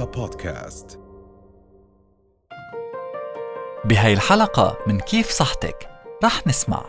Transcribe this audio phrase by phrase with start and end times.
[0.00, 1.00] رؤيا بودكاست.
[3.84, 5.88] بهاي الحلقة من كيف صحتك؟
[6.24, 6.84] رح نسمع.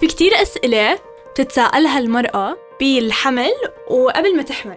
[0.00, 0.98] في كتير أسئلة
[1.30, 3.52] بتتساءلها المرأة بالحمل
[3.90, 4.76] وقبل ما تحمل.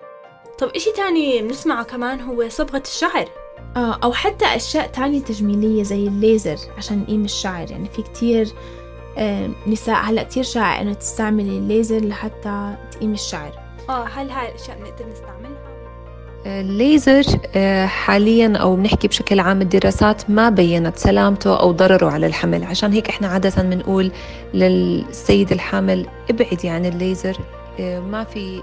[0.60, 3.30] طب إشي تاني بنسمعه كمان هو صبغة الشعر.
[3.76, 7.72] آه أو حتى أشياء تانية تجميلية زي الليزر عشان نقيم الشعر.
[7.72, 8.54] يعني في كتير
[9.18, 13.52] آه نساء هلأ كتير شائع إنه تستعملي الليزر لحتى تقيم الشعر.
[13.90, 15.53] آه هل هاي الأشياء بنقدر نستعملها؟
[16.46, 17.24] الليزر
[17.56, 22.64] آه، حاليا أو بنحكي بشكل عام الدراسات ما بينت سلامته أو ضرره على الحمل.
[22.64, 24.12] عشان هيك إحنا عادة بنقول
[24.54, 27.38] للسيد الحامل ابعدي عن الليزر
[27.80, 28.62] آه، ما في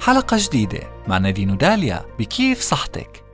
[0.00, 0.80] حلقة جديدة.
[1.06, 3.24] مع نادين وداليا بكيف صحتك؟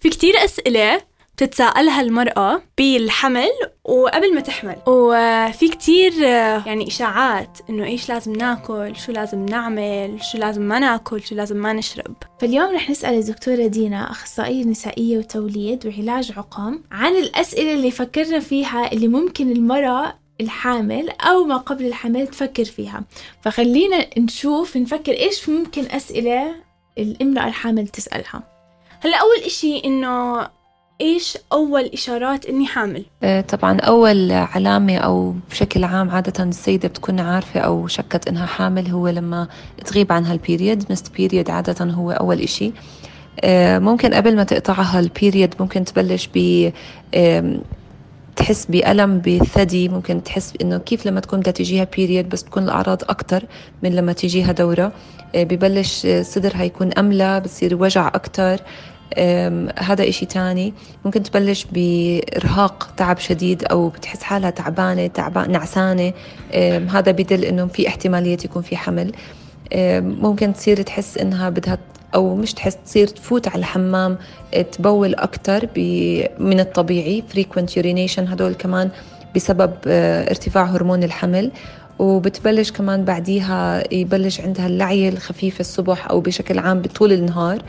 [0.00, 1.00] في كتير أسئلة.
[1.36, 3.50] بتتساءلها المرأة بالحمل
[3.84, 4.76] وقبل ما تحمل.
[4.86, 6.22] وفي كتير
[6.66, 11.56] يعني إشاعات إنه إيش لازم ناكل شو لازم نعمل شو لازم ما ناكل شو لازم
[11.56, 12.16] ما نشرب.
[12.40, 18.92] فاليوم رح نسأل الدكتورة دينا أخصائية نسائية وتوليد وعلاج عقم عن الأسئلة اللي فكرنا فيها
[18.92, 23.04] اللي ممكن المرأة الحامل أو ما قبل الحمل تفكر فيها.
[23.42, 26.54] فخلينا نشوف نفكر إيش ممكن أسئلة
[26.98, 28.42] الامرأة الحامل تسألها.
[29.00, 30.48] هلأ أول إشي إنه
[31.00, 37.20] إيش أول إشارات إني حامل؟ آه، طبعا أول علامة أو بشكل عام عادة السيدة بتكون
[37.20, 39.48] عارفة أو شكت إنها حامل هو لما
[39.84, 42.72] تغيب عنها البيريد مست بيريد عادة هو أول إشي.
[43.40, 46.70] آه، ممكن قبل ما تقطعها البيريد ممكن تبلش ب
[48.36, 53.02] تحس بألم بالثدي ممكن تحس إنه كيف لما تكون بدها تجيها بيريد بس تكون الأعراض
[53.08, 53.44] أكتر
[53.82, 54.92] من لما تجيها دورة.
[55.34, 58.60] آه، ببلش صدرها يكون أملى بصير وجع أكتر.
[59.78, 60.74] هذا إشي تاني.
[61.04, 66.12] ممكن تبلش بإرهاق تعب شديد أو بتحس حالها تعبانة تعبان نعسانة.
[66.90, 69.12] هذا بدل إنه في احتمالية يكون في حمل.
[70.02, 71.78] ممكن تصير تحس إنها بدها
[72.14, 74.18] أو مش تحس تصير تفوت على الحمام
[74.54, 75.66] أه، تبول أكتر
[76.38, 77.24] من الطبيعي.
[77.34, 78.90] frequent urination هدول كمان
[79.36, 81.50] بسبب أه، ارتفاع هرمون الحمل.
[81.98, 87.62] وبتبلش كمان بعديها يبلش عندها اللعية الخفيفة الصبح أو بشكل عام بطول النهار.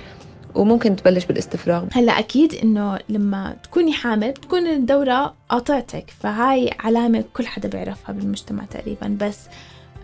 [0.55, 1.85] وممكن تبلش بالاستفراغ.
[1.91, 8.63] هلا أكيد إنه لما تكوني حامل بتكون الدورة قاطعتك فهاي علامة كل حدا بيعرفها بالمجتمع
[8.65, 9.17] تقريبا.
[9.21, 9.39] بس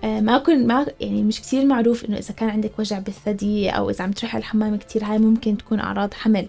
[0.03, 3.89] آه، ما كن ما يعني مش كتير معروف إنه إذا كان عندك وجع بالثدي أو
[3.89, 6.47] إذا عم تروحي على الحمام كتير هاي ممكن تكون أعراض حمل.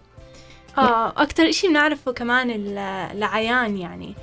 [0.79, 2.79] آه أكتر إشي بنعرفه كمان ال-
[3.17, 4.15] العيان يعني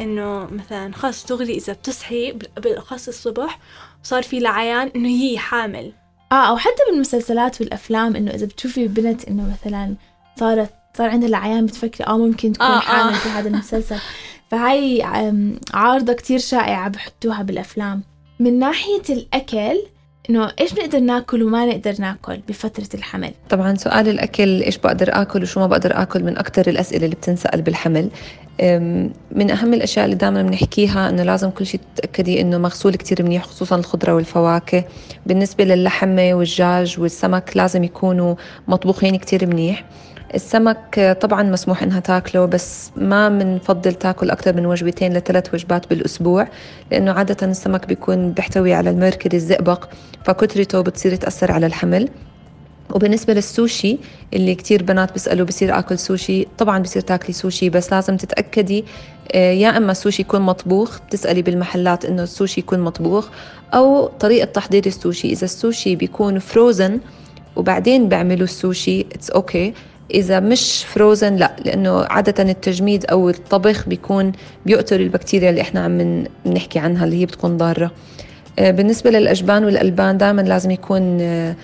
[0.00, 3.58] إنه مثلا خلص دغري إذا بتصحي بال- بالأخص الصبح
[4.02, 5.92] صار في لعيان إنه هي حامل
[6.32, 9.94] آه أو حتى بالمسلسلات والأفلام إنه إذا بتشوفي بنت إنه مثلا
[10.38, 12.76] صارت صار عندها العيان بتفكري آه ممكن تكون آه، آه.
[12.76, 12.80] آه.
[12.80, 13.96] حامل في هذا المسلسل.
[14.50, 15.02] فهاي
[15.74, 18.02] عارضة كتير شائعة بحطوها بالأفلام.
[18.40, 19.82] من ناحية الأكل
[20.30, 25.42] إنه إيش بنقدر ناكل وما نقدر ناكل بفترة الحمل؟ طبعا سؤال الأكل إيش بقدر أكل
[25.42, 28.10] وشو ما بقدر أكل من أكتر الأسئلة اللي بتنسأل بالحمل.
[29.30, 33.44] من أهم الأشياء اللي دائما بنحكيها إنه لازم كل شيء تتأكدي إنه مغسول كتير منيح
[33.44, 34.84] خصوصا الخضرة والفواكه.
[35.26, 38.34] بالنسبة للحمة والدجاج والسمك لازم يكونوا
[38.68, 39.84] مطبوخين كتير منيح.
[40.34, 45.90] السمك آه، طبعا مسموح إنها تاكله بس ما بنفضل تاكل أكثر من وجبتين لثلاث وجبات
[45.90, 46.48] بالأسبوع
[46.90, 49.88] لأنه عادة السمك بيكون بيحتوي على الميركوري الزئبق
[50.24, 52.08] فكترته بتصير تأثر على الحمل.
[52.92, 53.98] وبالنسبة للسوشي
[54.34, 58.84] اللي كتير بنات بيسألوا بصير آكل سوشي طبعا بصير تاكلي سوشي بس لازم تتأكدي
[59.32, 63.28] آه، يا إما السوشي يكون مطبوخ تسألي بالمحلات إنه السوشي يكون مطبوخ
[63.74, 67.00] أو طريقة تحضير السوشي إذا السوشي بيكون frozen
[67.56, 69.72] وبعدين بيعملوا السوشي it's okay
[70.14, 74.32] إذا مش frozen لا لأنه عادة التجميد أو الطبخ بيكون
[74.66, 77.90] بيقتل البكتيريا اللي إحنا عم بنحكي عنها اللي هي بتكون ضارة.
[78.58, 81.56] آه، بالنسبة للأجبان والألبان دائما لازم يكون آه،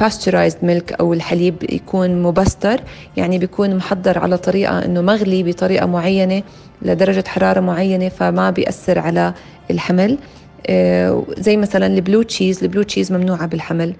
[0.00, 2.80] pasteurized milk أو الحليب يكون مبستر
[3.16, 6.42] يعني بيكون محضر على طريقة إنه مغلي بطريقة معينة
[6.82, 9.34] لدرجة حرارة معينة فما بيأثر على
[9.70, 10.18] الحمل.
[10.66, 13.94] آه، زي مثلا ال blue cheese ال blue cheese ممنوعة بالحمل.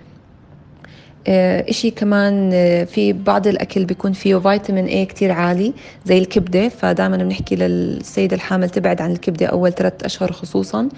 [1.27, 5.73] آه، إشي كمان آه، في بعض الأكل بيكون فيه فيتامين A كتير عالي
[6.05, 10.89] زي الكبدة فدائما بنحكي للسيدة الحامل تبعد عن الكبدة أول ثلاثة أشهر خصوصا.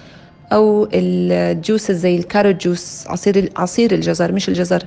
[0.53, 4.83] أو ال juices زي ال carrot juice عصير عصير الجزر مش الجزر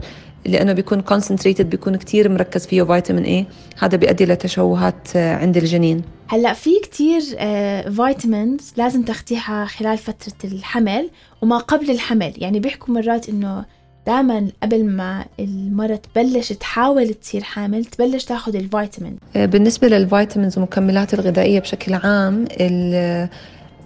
[0.46, 3.48] لأنه بيكون concentrated بيكون كتير مركز فيه فيتامين A.
[3.84, 6.02] هذا بيؤدي لتشوهات آه، عند الجنين.
[6.28, 11.10] هلأ في كتير آه vitamins لازم تاخديها خلال فترة الحمل
[11.42, 12.34] وما قبل الحمل.
[12.38, 13.66] يعني بيحكوا مرات إنه
[14.08, 21.14] دائما قبل ما المرة تبلش تحاول تصير حامل تبلش تاخد الفيتامين بالنسبة لل vitamins والمكملات
[21.14, 22.46] الغذائية بشكل عام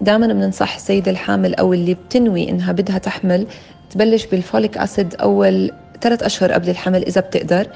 [0.01, 3.47] دائما بننصح السيدة الحامل أو اللي بتنوي إنها بدها تحمل
[3.89, 5.71] تبلش بال folic acid أول
[6.01, 7.67] ثلاث أشهر قبل الحمل إذا بتقدر.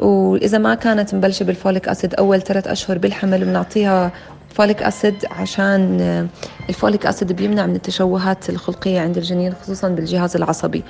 [0.00, 4.12] وإذا ما كانت مبلشة بال folic acid أول ثلاث أشهر بالحمل بنعطيها
[4.54, 6.26] folic acid عشان آه،
[6.68, 10.82] ال folic acid بيمنع من التشوهات الخلقية عند الجنين خصوصا بالجهاز العصبي.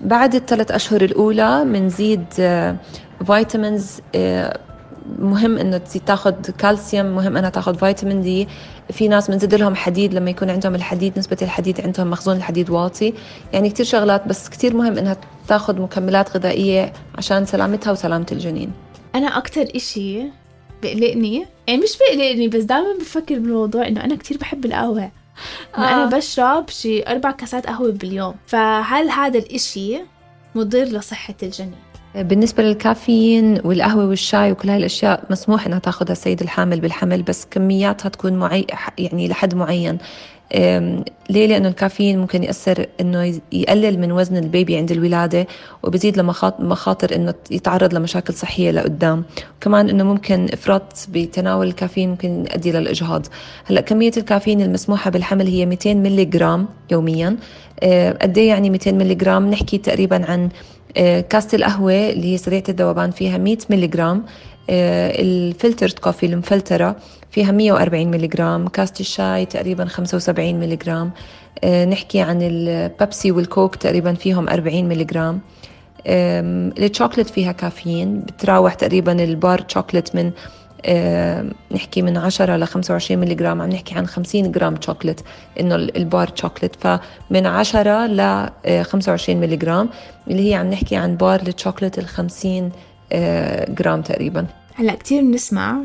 [0.00, 2.24] بعد الثلاث أشهر الأولى بنزيد
[3.26, 4.00] vitamins
[5.18, 8.48] مهم إنه تاخذ كالسيوم مهم إنها تاخذ vitamin D.
[8.92, 13.14] في ناس بنزيد لهم حديد لما يكون عندهم الحديد نسبة الحديد عندهم مخزون الحديد واطي.
[13.52, 15.16] يعني كتير شغلات بس كتير مهم إنها
[15.48, 18.72] تاخذ مكملات غذائية عشان سلامتها وسلامة الجنين.
[19.14, 20.22] أنا أكتر إشي
[20.82, 25.10] بقلقني يعني مش بقلقني بس دائما بفكر بالموضوع إنه أنا كتير بحب القهوة.
[25.78, 25.94] إنه آه.
[25.94, 28.34] أنا بشرب شي أربع كاسات قهوة باليوم.
[28.46, 29.98] فهل هذا الإشي
[30.54, 36.80] مضر لصحة الجنين؟ بالنسبة للكافيين والقهوة والشاي وكل هاي الأشياء مسموح إنها تاخذها السيد الحامل
[36.80, 38.66] بالحمل بس كمياتها تكون معي
[38.98, 39.98] يعني لحد معين.
[41.30, 45.46] ليه؟ لأنه الكافيين ممكن يأثر إنه يقلل من وزن ال baby عند الولادة
[45.82, 49.24] وبزيد لمخاط- مخاطر إنه يتعرض لمشاكل صحية لقدام.
[49.56, 53.26] وكمان إنه ممكن إفراط بتناول الكافيين ممكن يؤدي للإجهاض
[53.64, 57.36] هلأ كمية الكافيين المسموحة بالحمل هي 200 ملي جرام يوميا.
[58.22, 60.48] قد إيه يعني 200 ملي جرام؟ نحكي تقريبا عن
[61.28, 64.24] كاسة القهوة اللي هي سريعة الذوبان فيها 100 ملي جرام
[64.70, 66.96] ال filtered coffee المفلترة
[67.30, 71.10] فيها 140 ملي جرام كاسة الشاي تقريبا 75 ملي جرام
[71.64, 75.40] آه، نحكي عن البيبسي والكوك تقريبا فيهم 40 ملي جرام
[76.06, 78.20] الشوكولات فيها كافيين.
[78.20, 80.30] بتراوح تقريبا البار شوكولات من
[81.72, 85.20] نحكي من 10 ل 25 ملي جرام عم نحكي عن 50 جرام شوكولات
[85.60, 89.88] إنه ال- البار شوكولات فمن 10 ل آه، 25 ملي جرام
[90.28, 92.70] اللي هي عم نحكي عن بار الشوكولات ال 50
[93.12, 94.46] آه، جرام تقريبا.
[94.74, 95.76] هلأ كتير بنسمع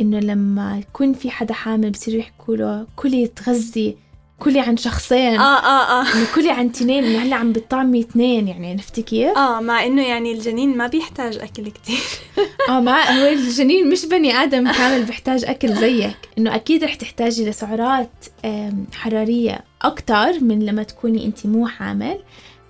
[0.00, 3.96] إنه لما يكون في حدا حامل بصيروا يحكوا له كلي تغذي
[4.38, 5.40] كلي عن شخصين.
[5.40, 6.14] آه آه آه.
[6.14, 10.06] إنه كلي عن تنين إنه هلأ عم بتطعمي اثنين يعني عرفتي كيف؟ آه مع إنه
[10.06, 12.00] يعني الجنين ما بيحتاج أكل كتير.
[12.68, 16.16] آه ما هو الجنين مش بني آدم كامل بيحتاج أكل زيك.
[16.38, 18.10] إنه أكيد رح تحتاجي لسعرات
[18.94, 22.18] حرارية أكتر من لما تكوني انت مو حامل.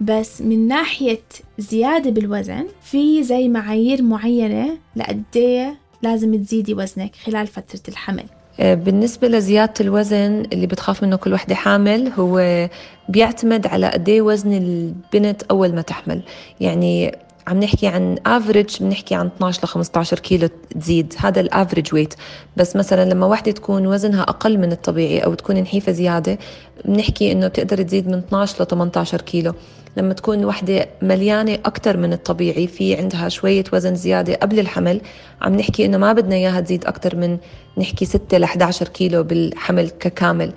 [0.00, 1.22] بس من ناحية
[1.58, 8.24] زيادة بالوزن في زي معايير معينة لقد إيه لازم تزيدي وزنك خلال فترة الحمل.
[8.58, 12.68] بالنسبة لزيادة الوزن اللي بتخاف منه كل وحدة حامل هو
[13.08, 16.22] بيعتمد على قد إيه وزن البنت أول ما تحمل.
[16.60, 17.16] يعني
[17.46, 20.48] عم نحكي عن average بنحكي عن 12 ل 15 كيلو
[20.80, 21.14] تزيد.
[21.18, 22.14] هذا ال average weight
[22.56, 26.38] بس مثلا لما وحدة تكون وزنها أقل من الطبيعي أو تكون نحيفة زيادة
[26.84, 29.52] بنحكي إنه بتقدر تزيد من 12 ل 18 كيلو.
[29.96, 35.00] لما تكون وحدة مليانة أكثر من الطبيعي في عندها شوية وزن زيادة قبل الحمل.
[35.42, 37.38] عم نحكي إنه ما بدنا إياها تزيد أكثر من
[37.78, 40.52] نحكي 6 ل 11 كيلو بالحمل ككامل.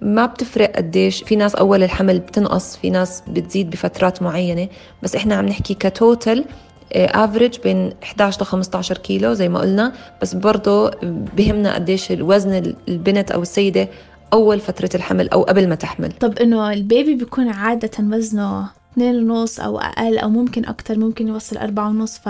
[0.00, 1.22] ما بتفرق قديش.
[1.22, 4.68] في ناس أول الحمل بتنقص في ناس بتزيد بفترات معينة.
[5.02, 6.44] بس إحنا عم نحكي كتوتل
[6.92, 9.92] افريج بين 11 ل 15 كيلو زي ما قلنا.
[10.22, 10.90] بس برضه
[11.36, 13.88] بهمنا قديش الوزن البنت أو السيدة
[14.32, 16.12] أول فترة الحمل أو قبل ما تحمل.
[16.12, 21.56] طب إنه البيبي بيكون عادة وزنه اثنين ونص أو أقل أو ممكن أكتر ممكن يوصل
[21.56, 22.28] أربعة ونص ف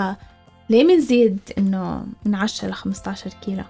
[0.69, 3.63] ليه بنزيد إنه من 10 ل 15 كيلو؟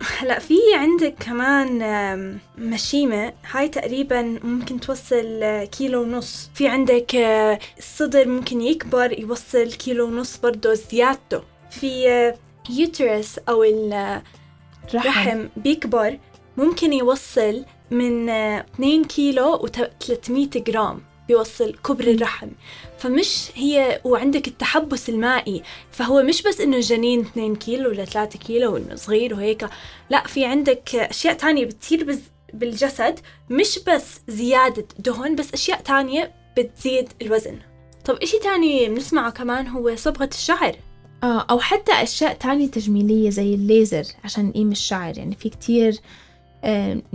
[0.18, 6.50] هلا في عندك كمان مشيمة هاي تقريبا ممكن توصل آه، كيلو ونص.
[6.54, 11.42] في عندك آه، الصدر ممكن يكبر يوصل كيلو ونص برضه زيادته.
[11.70, 12.34] في آه،
[12.70, 14.20] يوترس أو الرحم
[14.94, 16.18] رحم بيكبر
[16.56, 22.48] ممكن يوصل من آه، 2 كيلو و 300 جرام بيوصل كبر الرحم.
[22.98, 25.62] فمش هي وعندك التحبس المائي.
[25.90, 29.68] فهو مش بس إنه الجنين 2 كيلو ولا 3 كيلو وإنه صغير وهيك
[30.10, 32.18] لا في عندك أشياء تانية بتصير
[32.54, 37.58] بالجسد مش بس زيادة دهن بس أشياء تانية بتزيد الوزن.
[38.04, 40.76] طب إشي تاني بنسمعه كمان هو صبغة الشعر.
[41.22, 45.18] آه أو حتى أشياء تانية تجميلية زي الليزر عشان نقيم الشعر.
[45.18, 46.00] يعني في كتير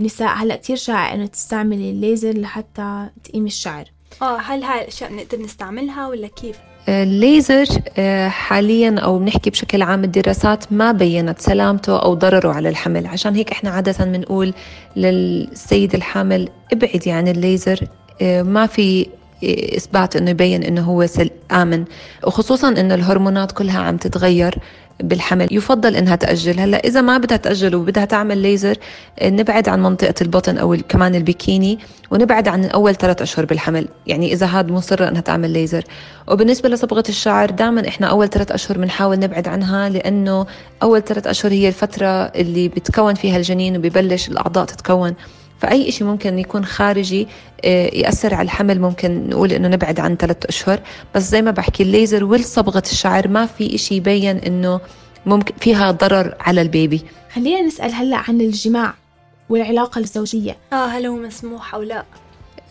[0.00, 3.84] نساء هلأ كتير شائع إنه تستعملي الليزر لحتى تقيمي الشعر
[4.22, 6.56] آه هل هاي الأشياء بنقدر نستعملها ولا كيف؟
[6.88, 7.66] الليزر
[7.98, 13.34] آه، حاليا أو بنحكي بشكل عام الدراسات ما بينت سلامته أو ضرره على الحمل عشان
[13.34, 14.54] هيك إحنا عادة بنقول
[14.96, 17.80] للسيد الحامل ابعدي عن الليزر
[18.22, 21.06] آه، ما في آه، إثبات إنه يبين إنه هو
[21.52, 21.84] آمن.
[22.26, 24.54] وخصوصا إنه الهرمونات كلها عم تتغير
[25.02, 25.48] بالحمل.
[25.50, 26.60] يفضل إنها تأجل.
[26.60, 28.76] هلأ إذا ما بدها تأجل وبدها تعمل ليزر
[29.18, 31.78] آه، نبعد عن منطقة البطن أو كمان البيكيني
[32.10, 33.88] ونبعد عن أول ثلاث أشهر بالحمل.
[34.06, 35.84] يعني إذا هاد مصره إنها تعمل ليزر.
[36.28, 40.46] وبالنسبة لصبغة الشعر دائما إحنا أول ثلاث أشهر بنحاول نبعد عنها لأنه
[40.82, 45.14] أول ثلاث أشهر هي الفترة اللي بتكون فيها الجنين وبيبلش الأعضاء تتكون.
[45.60, 47.28] فأي إشي ممكن يكون خارجي
[47.64, 50.80] آه، يأثر على الحمل ممكن نقول إنه نبعد عن ثلاثة أشهر.
[51.14, 54.80] بس زي ما بحكي الليزر والصبغة الشعر ما في إشي يبين إنه
[55.26, 57.02] ممكن فيها ضرر على البيبي.
[57.34, 58.94] خلينا نسأل هلأ عن الجماع
[59.48, 60.56] والعلاقة الزوجية.
[60.72, 62.04] آه هل هو مسموح أو لا؟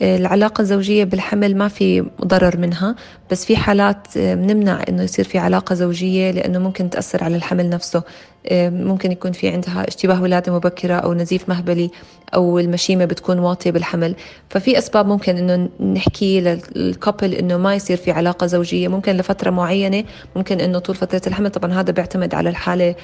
[0.02, 2.96] العلاقة الزوجية بالحمل ما في ضرر منها
[3.32, 8.04] بس في حالات بنمنع إنه يصير في علاقة زوجية لأنه ممكن تأثر على الحمل نفسه.
[8.52, 11.92] ممكن يكون في عندها اشتباه ولادة مبكرة أو نزيف مهبلي
[12.36, 14.16] أو المشيمة بتكون واطية بالحمل.
[14.50, 18.88] ففي أسباب ممكن إنه نحكي للكابل إنه ما يصير في علاقة زوجية.
[18.88, 20.04] ممكن لفترة معينة
[20.36, 21.50] ممكن إنه طول فترة الحمل.
[21.50, 22.96] طبعا هذا بيعتمد على الحالة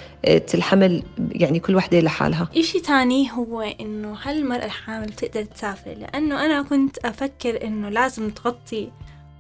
[0.54, 2.50] الحمل يعني كل وحدة لحالها.
[2.58, 8.30] إشي تاني هو إنه هل المرأة الحامل بتقدر تسافر؟ لأنه أنا كنت أفكر إنه لازم
[8.30, 8.92] تغطي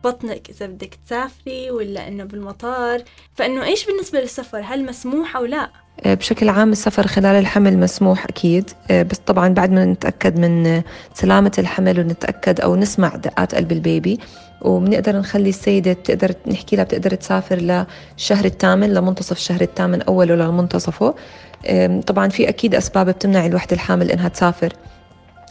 [0.03, 3.03] بطنك إذا بدك تسافري ولا إنه بالمطار.
[3.35, 5.69] فإنه إيش بالنسبة للسفر؟ هل مسموح أو لا؟
[6.05, 8.69] بشكل عام السفر خلال الحمل مسموح أكيد.
[8.91, 10.81] بس طبعا بعد ما نتأكد من
[11.13, 14.19] سلامة الحمل ونتأكد أو نسمع دقات قلب البيبي
[14.61, 21.15] وبنقدر نخلي السيدة بتقدر نحكي لها بتقدر تسافر للشهر الثامن لمنتصف الشهر الثامن أوله لمنتصفه.
[22.07, 24.73] طبعا في أكيد أسباب بتمنع الوحدة الحامل إنها تسافر.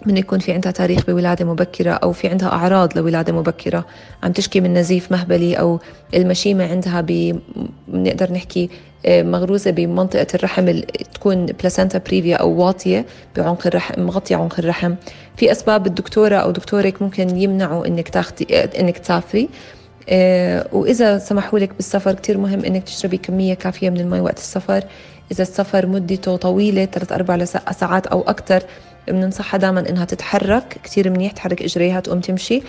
[0.07, 3.87] من يكون في عندها تاريخ بولادة مبكرة أو في عندها أعراض لولادة مبكرة.
[4.23, 5.81] عم تشكي من نزيف مهبلي أو
[6.15, 7.01] المشيمة عندها
[7.89, 8.71] بنقدر نحكي
[9.09, 10.81] مغروزة بمنطقة الرحم
[11.15, 13.05] تكون بلاسنتا بريفيا أو واطية
[13.37, 14.95] بعمق الرحم مغطية عمق الرحم.
[15.37, 19.49] في أسباب الدكتورة أو دكتورك ممكن يمنعوا إنك تاخدي إنك تسافري.
[20.73, 24.85] وإذا سمحوا لك بالسفر كتير مهم إنك تشربي كمية كافية من المي وقت السفر.
[25.33, 28.63] إذا السفر مدته طويلة ثلاث أربع ساعات أو أكثر
[29.09, 32.63] بننصحها دائما إنها تتحرك كثير منيح تحرك إجريها تقوم تمشي.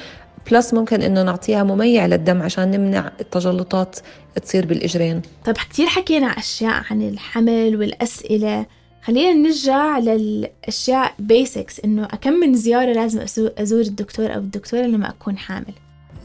[0.51, 3.99] plus ممكن إنه نعطيها مميع للدم عشان نمنع التجلطات
[4.43, 5.21] تصير بالإجرين.
[5.45, 8.65] طيب كتير حكينا أشياء عن الحمل والأسئلة.
[9.03, 15.37] خلينا نرجع للأشياء basics إنه أكم من زيارة لازم أزور الدكتور أو الدكتورة لما أكون
[15.37, 15.73] حامل؟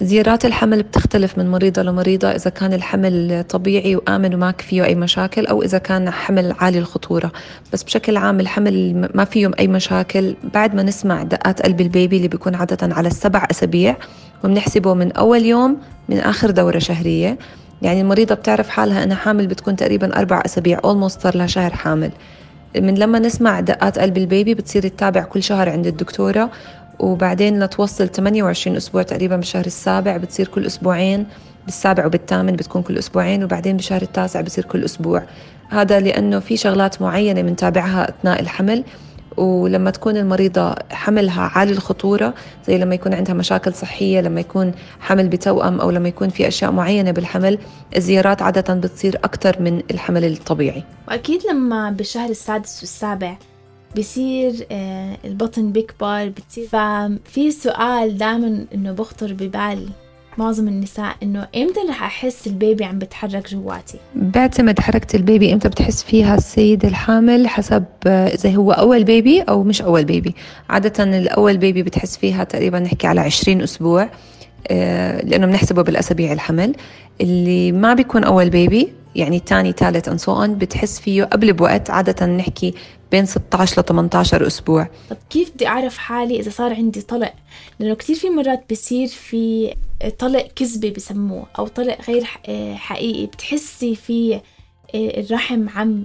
[0.03, 5.47] زيارات الحمل بتختلف من مريضة لمريضة إذا كان الحمل طبيعي وآمن وما فيه أي مشاكل
[5.47, 7.33] أو إذا كان حمل عالي الخطورة.
[7.73, 10.37] بس بشكل عام الحمل ما فيهم أي مشاكل.
[10.55, 13.97] بعد ما نسمع دقات قلب ال baby اللي بيكون عادة على السبع أسابيع
[14.45, 15.77] وبنحسبه من أول يوم
[16.09, 17.39] من آخر دورة شهرية.
[17.83, 22.11] يعني المريضة بتعرف حالها أنها حامل بتكون تقريبا أربع أسابيع أولموست صار لها شهر حامل.
[22.77, 26.51] من لما نسمع دقات قلب البيبي بتصير تتابع كل شهر عند الدكتورة
[27.01, 31.27] وبعدين لتوصل 28 أسبوع تقريبا بالشهر السابع بتصير كل أسبوعين
[31.65, 35.23] بالسابع وبالثامن بتكون كل أسبوعين وبعدين بالشهر التاسع بصير كل أسبوع.
[35.69, 38.85] هذا لأنه في شغلات معينة بنتابعها أثناء الحمل
[39.37, 42.35] ولما تكون المريضة حملها عالي الخطورة
[42.67, 46.71] زي لما يكون عندها مشاكل صحية لما يكون حمل بتوأم أو لما يكون في أشياء
[46.73, 47.59] معينة بالحمل
[47.97, 50.85] الزيارات عادة بتصير أكثر من الحمل الطبيعي.
[51.09, 53.37] وأكيد لما بالشهر السادس والسابع
[53.99, 56.67] بصير آه، البطن بيكبر بتصير.
[56.67, 59.89] ففي سؤال دائما إنه بخطر ببال
[60.39, 66.03] معظم النساء إنه إمتى رح أحس البيبي عم بتحرك جواتي؟ بعتمد حركة البيبي إمتى بتحس
[66.03, 70.35] فيها السيدة الحامل حسب آه، إذا هو أول بيبي أو مش أول بيبي؟
[70.71, 74.11] عادة الأول بيبي بتحس فيها تقريبا نحكي على 20 أسبوع
[74.69, 76.75] آه، لأنه بنحسبه بالأسابيع الحمل.
[77.21, 81.91] اللي ما بيكون أول بيبي يعني تاني ثالث and so on بتحس فيه قبل بوقت
[81.91, 82.75] عادة نحكي
[83.11, 84.89] بين 16 ل 18 أسبوع.
[85.11, 87.33] طب كيف بدي أعرف حالي إذا صار عندي طلق؟
[87.79, 89.75] لأنه كتير في مرات بصير في
[90.19, 94.41] طلق كذبة بسموه أو طلق غير ح- آه، حقيقي بتحسي في آه،
[94.95, 96.05] الرحم عم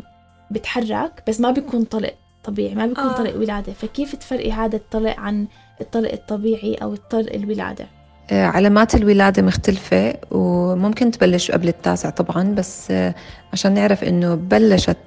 [0.51, 3.17] بتحرك بس ما بيكون طلق طبيعي ما بيكون آه.
[3.17, 3.73] طلق ولادة.
[3.73, 5.47] فكيف تفرقي هذا الطلق عن
[5.81, 12.91] الطلق الطبيعي أو الطلق الولادة؟ آه، علامات الولادة مختلفة وممكن تبلش قبل التاسع طبعا بس
[12.91, 13.15] آه،
[13.53, 14.97] عشان نعرف إنه بلشت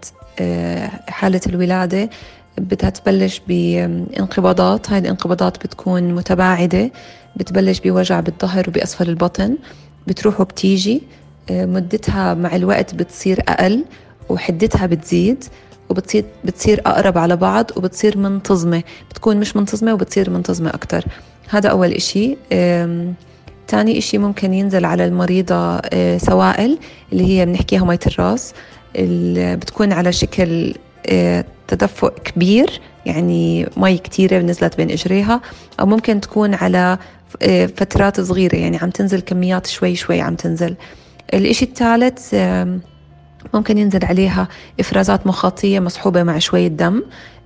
[0.40, 2.10] آه، حالة الولادة
[2.58, 6.90] بدها تبلش بانقباضات هاي الانقباضات بتكون متباعدة
[7.36, 9.56] بتبلش بوجع بالظهر وبأسفل البطن
[10.06, 11.02] بتروح وبتيجي
[11.50, 13.84] آه، مدتها مع الوقت بتصير أقل
[14.28, 15.44] وحدتها بتزيد.
[15.90, 18.82] وبتصير بتصير أقرب على بعض وبتصير منتظمة.
[19.10, 21.04] بتكون مش منتظمة وبتصير منتظمة أكتر.
[21.48, 22.36] هذا أول إشي.
[23.68, 26.78] تاني إشي ممكن ينزل على المريضة آه، سوائل
[27.12, 28.54] اللي هي بنحكيها مية الراس.
[28.96, 30.74] اللي بتكون على شكل
[31.06, 35.40] آه، تدفق كبير يعني مي كتيرة نزلت بين إجريها.
[35.80, 36.98] أو ممكن تكون على
[37.42, 40.74] آه، فترات صغيرة يعني عم تنزل كميات شوي شوي عم تنزل.
[41.34, 42.34] الإشي الثالث
[43.54, 44.48] ممكن ينزل عليها
[44.80, 47.02] إفرازات مخاطية مصحوبة مع شوية دم.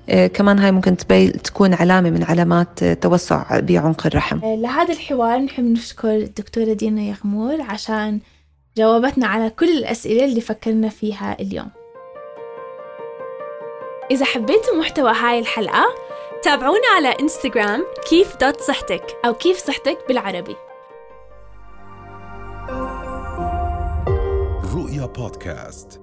[0.08, 0.96] آه، كمان هاي ممكن
[1.44, 4.38] تكون علامة من علامات آه، توسع بعمق الرحم.
[4.44, 8.20] آه، لهذا الحوار نحب نشكر الدكتورة دينا يغمور عشان
[8.76, 11.68] جاوبتنا على كل الأسئلة اللي فكرنا فيها اليوم.
[14.10, 15.84] إذا حبيتوا محتوى هاي الحلقة
[16.42, 20.56] تابعونا على إنستغرام كيف دوت صحتك أو كيف صحتك بالعربي.
[25.02, 26.00] رؤيا بودكاست